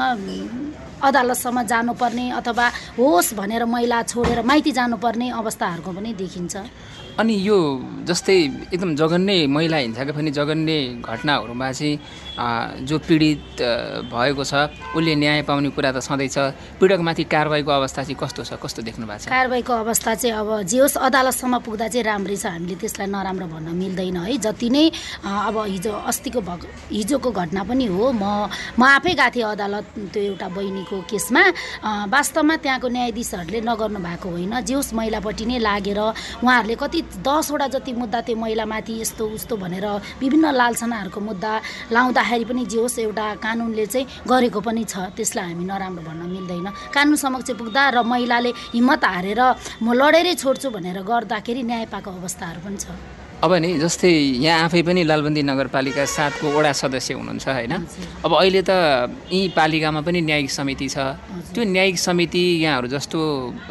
[1.03, 6.55] अदालतसम्म जानुपर्ने अथवा होस् भनेर महिला छोडेर माइती जानुपर्ने अवस्थाहरूको पनि देखिन्छ।
[7.18, 7.57] अनि यो
[8.09, 8.37] जस्तै
[8.72, 11.98] एकदम जघन्य महिला हिंसाका पनि जघन्य घटनाहरूमा चाहिँ
[12.88, 13.61] जो पीडित
[14.09, 16.37] भएको छ उसले न्याय पाउने कुरा त छँदैछ
[16.81, 18.57] पीडकमाथि कारवाहीको अवस्था चाहिँ कस्तो छ?
[18.57, 19.29] कस्तो देख्नु भएको छ?
[19.29, 23.68] कारवाहीको अवस्था चाहिँ अब जे होस् अदालतसम्म पुग्दा चाहिँ राम्रै छ। हामीले त्यसलाई नराम्रो भन्न
[23.77, 24.85] मिल्दैन है। जति नै
[25.20, 28.48] अब हिजो अस्तिको भग हिजोको घटना पनि हो। म
[28.81, 29.85] म आफै गएको थिएँ अदालत
[30.16, 31.42] त्यो एउटा बहिनीको केसमा।
[32.09, 36.01] वास्तवमा त्यहाँको न्यायाधीशहरूले नगर्नु भएको होइन। जे होस् महिलापट्टि नै लागेर
[36.40, 39.86] उहाँहरूले कति दसवटा जति मुद्दा त्यो महिलामाथि यस्तो उस्तो भनेर
[40.20, 41.52] विभिन्न लालसनाहरूको मुद्दा
[41.92, 46.68] लाउँदाखेरि पनि जे होस् एउटा कानुनले चाहिँ गरेको पनि छ त्यसलाई हामी नराम्रो भन्न मिल्दैन।
[46.94, 49.40] कानुन समक्ष पुग्दा र महिलाले हिम्मत हारेर
[49.82, 54.11] म लडेरै छोड्छु भनेर गर्दाखेरि न्याय पाएको अवस्थाहरू पनि छ। अब नि जस्तै
[54.46, 57.74] यहाँ आफै पनि लालबन्दी नगरपालिका सातको वडा सदस्य हुनुहुन्छ होइन?
[58.22, 58.70] अब अहिले त
[59.35, 60.96] यी पालिकामा पनि न्यायिक समिति छ।
[61.50, 63.18] त्यो न्यायिक समिति यहाँहरू जस्तो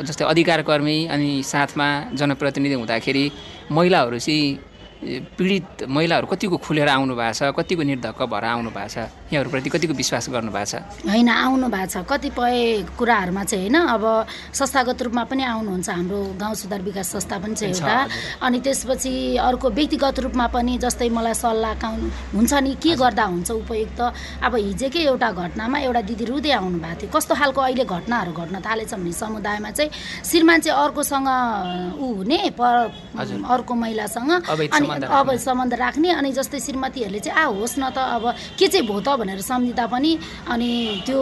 [0.04, 1.88] जस्तै अधिकारकर्मी अनि साथमा
[2.20, 3.26] जनप्रतिनिधि हुँदाखेरि
[3.72, 4.71] महिलाहरू चाहिँ
[5.02, 8.98] पीडित महिलाहरू कतिको खुलेर आउनु भएको छ कतिको निर्धक्क भएर आउनु भएको छ?
[9.34, 11.10] यहाँहरूप्रति कतिको विश्वास गर्नु भएको छ?
[11.10, 14.04] होइन आउनु भएको छ। कतिपय कुराहरूमा चाहिँ होइन अब
[14.54, 17.98] संस्थागत रूपमा पनि आउनुहुन्छ। हाम्रो गाउँ सुधार विकास संस्था पनि छ एउटा।
[18.46, 21.74] अनि त्यसपछि अर्को व्यक्तिगत रूपमा पनि जस्तै मलाई सल्लाह
[22.38, 24.02] हुन्छ नि के गर्दा हुन्छ उपयुक्त?
[24.46, 28.56] अब हिजोकै एउटा घटनामा एउटा दिदी रुँदै आउनु भएको थियो। कस्तो खालको अहिले घटनाहरू घट्न
[28.62, 29.90] थालेछ भने समुदायमा चाहिँ
[30.30, 31.30] श्रीमान चाहिँ अर्कोसँग
[31.98, 32.38] ऊ हुने
[33.50, 38.24] अर्को महिलासँग। अनि अब सम्बन्ध राख्ने अनि जस्तै श्रीमतीहरूले चाहिँ आ होस् न त अब
[38.60, 39.16] के चाहिँ भो त?
[39.20, 40.12] भनेर सम्झिँदा पनि
[40.52, 40.72] अनि
[41.06, 41.20] त्यो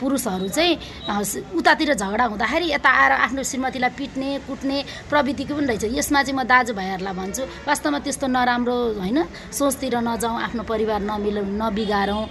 [0.00, 0.72] पुरुषहरू चाहिँ
[1.56, 4.78] उतातिर झगडा हुँदाखेरि यता आएर आफ्नो श्रीमतीलाई पिट्ने कुट्ने
[5.10, 9.18] प्रविधिको पनि रहेछ। यसमा चाहिँ म दाजुभाइहरूलाई भन्छु वास्तवमा त्यस्तो नराम्रो होइन
[9.52, 12.24] सोचतिर नजाउँ आफ्नो परिवार नमिल नबिगारौँ।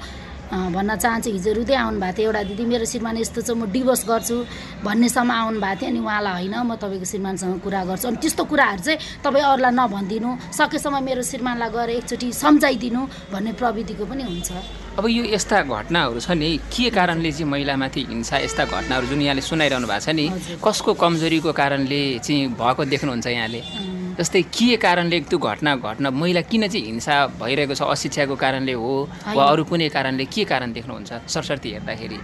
[0.49, 4.01] भन्न चाहन्छु हिजो रुँदै आउनु भएको थियो। एउटा दिदी मेरो श्रीमान यस्तो छ म डिभोर्स
[4.09, 4.35] गर्छु
[4.81, 8.81] भन्नेसम्म आउनु भएको थियो अनि उहाँलाई होइन म तपाईँको श्रीमानसँग कुरा गर्छु। अनि त्यस्तो कुराहरू
[8.81, 13.01] चाहिँ तपाईँ अरूलाई नभनिदिनु सकेसम्म मेरो श्रीमानलाई गएर एकचोटि सम्झाइदिनु
[13.33, 14.49] भन्ने प्रविधिको पनि हुन्छ।
[14.97, 19.41] अब यो यस्ता घटनाहरू छ नि के कारणले चाहिँ महिलामाथि हिंसा यस्ता घटनाहरू जुन यहाँले
[19.45, 20.25] सुनाइरहनु भएको छ नि
[20.65, 23.61] कसको कमजोरीको कारणले चाहिँ भएको देख्नुहुन्छ यहाँले?
[24.19, 28.91] जस्तै के कारणले त्यो घटना घटना महिला किन चाहिँ हिंसा भइरहेको छ अशिक्षाको कारणले हो
[29.31, 31.11] वा अरू कुनै कारणले के कारण देख्नुहुन्छ?
[31.31, 32.19] सरस्वती हेर्दाखेरि।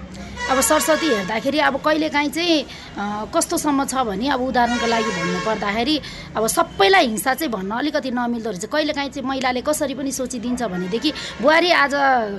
[0.51, 5.95] अब सरस्वती हेर्दाखेरि अब कहिलेकाहीँ चाहिँ कस्तोसम्म छ भने अब उदाहरणको लागि भन्नु पर्दाखेरि
[6.35, 11.11] अब सबैलाई हिंसा चाहिँ भन्न अलिकति नमिल्दो रहेछ। कहिलेकाहीँ चाहिँ महिलाले कसरी पनि सोचिदिन्छ भनेदेखि
[11.41, 11.93] बुहारी आज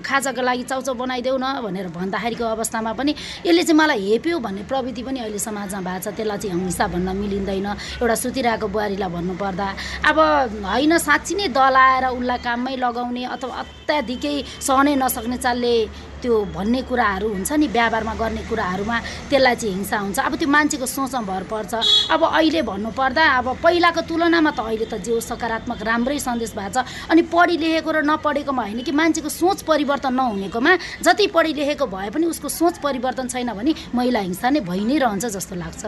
[0.05, 3.12] खाजाको लागि चाउचाउ बनाइदेऊ न भनेर भन्दाखेरिको अवस्थामा पनि
[3.49, 7.09] यसले चाहिँ मलाई हेप्यो भन्ने प्रविधि पनि अहिले समाजमा भएको छ। त्यसलाई चाहिँ हिंसा भन्न
[7.16, 7.66] मिलिँदैन।
[8.05, 9.68] एउटा सुतिरहेको बुहारीलाई भन्नु पर्दा
[10.04, 10.18] अब
[10.66, 15.74] होइन साँच्ची नै दलाएर उसलाई काममै लगाउने अथवा अत्याधिकै सहनै नसक्ने चालले
[16.22, 18.96] त्यो भन्ने कुराहरू हुन्छ नि व्यवहारमा गर्ने कुराहरूमा
[19.31, 21.72] त्यसलाई चाहिँ हिंसा हुन्छ। अब त्यो मान्छेको सोचमा भर पर्छ।
[22.11, 26.87] अब अहिले भन्नुपर्दा अब पहिलाको तुलनामा त अहिले त जे सकारात्मक राम्रै सन्देश भएको छ।
[27.11, 30.72] अनि पढी लेखेको र नपढेकोमा होइन कि मान्छेको सोच परिवर्तन नहुनेकोमा
[31.05, 34.96] जति पढी लेखेको भए पनि उसको सोच परिवर्तन छैन भने महिला हिंसा नै भइ नै
[34.98, 35.83] रहन्छ जस्तो लाग्छ।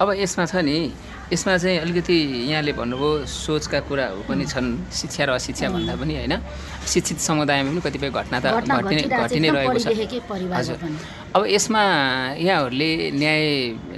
[0.00, 0.90] अब यसमा छ नि
[1.28, 2.16] यसमा चाहिँ अलिकति
[2.48, 6.34] यहाँले भन्नुभयो सोचका कुराहरू पनि छन् शिक्षा र अशिक्षा भन्दा पनि होइन।
[6.88, 9.86] शिक्षित समुदायमा पनि कतिपय घटना त घटि नै रहेको छ।
[10.56, 10.76] हजुर।
[11.36, 11.82] अब यसमा
[12.40, 13.44] यहाँहरूले न्याय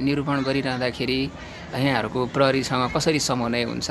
[0.02, 1.20] निरूपण गरिरहँदाखेरि
[1.70, 3.88] यहाँहरूको प्रहरीसँग कसरी समन्वय हुन्छ?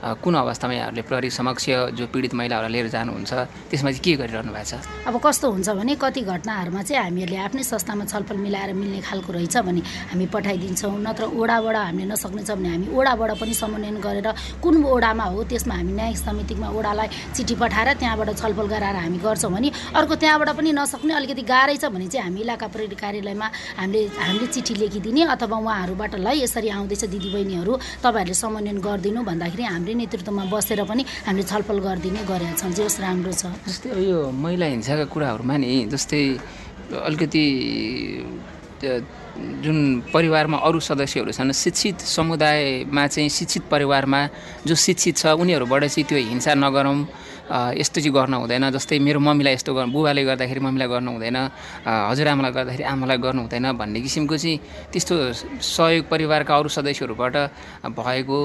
[0.00, 3.32] कुन अवस्थामा यहाँहरूले प्रहरी समक्ष जो पीडित महिलाहरूलाई लिएर जानुहुन्छ
[3.68, 4.80] त्यसमा चाहिँ के गरिरहनु भएको छ?
[5.06, 9.56] अब कस्तो हुन्छ भने कति घटनाहरूमा चाहिँ हामीहरूले आफ्नै संस्थामा छलफल मिलाएर मिल्ने खालको रहेछ
[9.60, 14.28] भने हामी पठाइदिन्छौँ नत्र ओडाबाट हामीले नसक्ने छ भने हामी ओडाबाट पनि समन्वयन गरेर
[14.64, 19.52] कुन ओडामा हो त्यसमा हामी न्यायिक समितिमा ओडालाई चिठी पठाएर त्यहाँबाट छलफल गराएर हामी गर्छौँ
[19.52, 19.68] भने
[20.00, 24.46] अर्को त्यहाँबाट पनि नसक्ने अलिकति गाह्रै छ भने चाहिँ हामी इलाका प्रहरी कार्यालयमा हामीले हामीले
[24.48, 30.44] चिठी लेखिदिने अथवा उहाँहरूबाट ल यसरी आउँदैछ दिदीबहिनीहरू तपाईँहरूले समन्वयन गरिदिनु भन्दाखेरि हामीले हाम्रै नेतृत्वमा
[30.54, 35.04] बसेर पनि हामीले छलफल गरिदिने गरेका छौँ जे होस् राम्रो छ। जस्तै यो महिला हिंसाका
[35.10, 36.22] कुराहरूमा नि जस्तै
[37.10, 37.44] अलिकति
[39.64, 39.78] जुन
[40.14, 44.20] परिवारमा अरू सदस्यहरू छन् शिक्षित समुदायमा चाहिँ शिक्षित परिवारमा
[44.66, 46.98] जो शिक्षित छ उनीहरूबाट चाहिँ त्यो हिंसा नगरौँ।
[47.50, 51.36] यस्तो चाहिँ गर्न हुँदैन। जस्तै मेरो मम्मीलाई यस्तो गर्नु बुबाले गर्दाखेरि मम्मीलाई गर्नु हुँदैन
[51.84, 54.58] हजुरआमालाई गर्दाखेरि आमालाई गर्नु हुँदैन भन्ने किसिमको चाहिँ
[54.92, 55.14] त्यस्तो
[55.58, 57.34] सहयोग परिवारका अरू सदस्यहरूबाट
[57.90, 58.38] भएको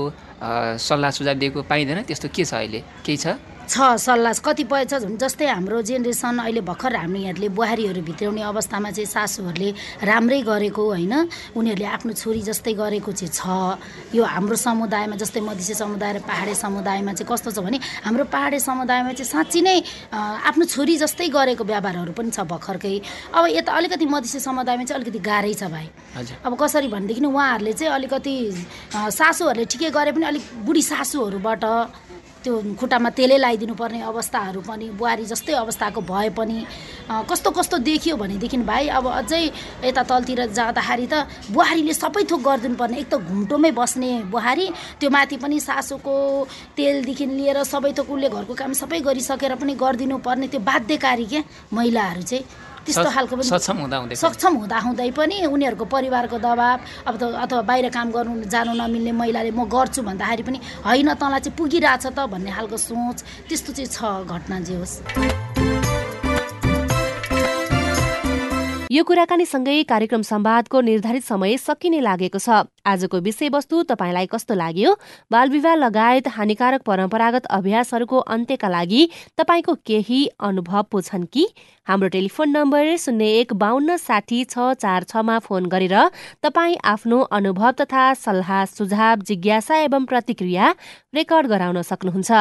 [0.81, 2.79] सल्लाह सुझाव दिएको पाइँदैन। त्यस्तो के छ अहिले?
[3.05, 3.27] केही छ?
[3.65, 9.69] छ सल्लाह कतिपय छ जस्तै हाम्रो जेनेरेसन अहिले भर्खर हामीहरूले बुहारीहरू भित्राउने अवस्थामा चाहिँ सासूहरूले
[10.05, 11.13] राम्रै गरेको होइन।
[11.57, 13.41] उनीहरूले आफ्नो छोरी जस्तै गरेको चाहिँ छ।
[14.13, 18.59] यो हाम्रो समुदायमा जस्तै मधेसी समुदाय र पाहाडे समुदायमा चाहिँ कस्तो छ भने हाम्रो पाहाडे
[18.61, 19.77] समुदायमा चाहिँ साँच्ची नै
[20.13, 22.95] आफ्नो छोरी जस्तै गरेको व्यवहारहरू पनि छ भर्खरकै।
[23.33, 25.87] अब यता अलिकति मधेसी समुदायमा चाहिँ अलिकति गाह्रै छ भाइ।
[26.45, 28.33] अब कसरी भनेदेखि उहाँहरूले चाहिँ अलिकति
[28.93, 31.65] सासूहरूले ठिकै गरे पनि अलिक बुढी सासूहरूबाट
[32.45, 36.57] त्यो खुट्टामा तेलै लगाइदिनु पर्ने अवस्थाहरू पनि बुहारी जस्तै अवस्थाको भए पनि
[37.29, 39.41] कस्तो कस्तो देखियो भनेदेखि भाइ अब अझै
[39.83, 44.65] यता तलतिर जाँदाखेरि त बुहारीले सबै थोक गरिदिनु पर्ने एक त घुम्टोमै बस्ने बुहारी
[44.99, 46.13] त्यो माथि पनि सासूको
[46.77, 51.43] तेलदेखि लिएर सबै थोक उसले घरको काम सबै गरिसकेर पनि गरिदिनु पर्ने त्यो बाध्यकारी क्या
[51.73, 56.79] महिलाहरू चाहिँ। त्यस्तो खालको पनि सक्षम हुँदा हुँदै सक्षम हुँदा हुँदै पनि उनीहरूको परिवारको दबाब
[57.09, 61.41] अब त अथवा बाहिर काम गर्नु जानु नमिल्ने महिलाले म गर्छु भन्दाखेरि पनि होइन तँलाई
[61.41, 63.17] चाहिँ पुगिरहेछ त भन्ने खालको सोच
[63.49, 65.54] त्यस्तो चाहिँ छ घटना जे होस्।
[68.95, 74.93] यो कुराकानीसँगै कार्यक्रम सम्वादको निर्धारित समय सकिने लागेको छ। आजको विषयवस्तु तपाईँलाई कस्तो लाग्यो?
[75.27, 79.01] बालविवाह लगायत हानिकारक परम्परागत अभ्यासहरूको अन्त्यका लागि
[79.35, 81.43] तपाईँको केही अनुभव पो छन् कि?
[81.87, 85.95] हाम्रो टेलिफोन नम्बर शून्य एक बाहन्न साठी छ चार छमा फोन गरेर
[86.39, 90.75] तपाईँ आफ्नो अनुभव तथा सल्लाह सुझाव जिज्ञासा एवं प्रतिक्रिया
[91.15, 92.31] रेकर्ड गराउन सक्नुहुन्छ।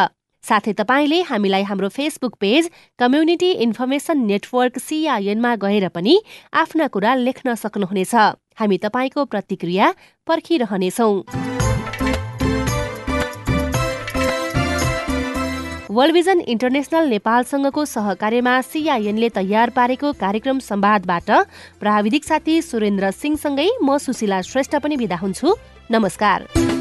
[0.45, 6.15] साथै तपाईँले हामीलाई हाम्रो Facebook page community information network सिआइएनमा गएर पनि
[6.55, 8.15] आफ्ना कुरा लेख्न सक्नुहुनेछ।
[8.61, 9.87] हामी तपाईँको प्रतिक्रिया
[10.27, 11.11] पर्खिरहनेछौ।
[15.91, 21.31] वर्ल्ड भिजन इन्टरनेसनल नेपालसँगको सहकार्यमा सिआइएनले तयार पारेको कार्यक्रम सम्वादबाट
[21.81, 25.57] प्राविधिक साथी सुरेन्द्र सिंहसँगै म सुशीला श्रेष्ठ पनि विदा हुन्छु।
[25.91, 26.74] नमस्कार।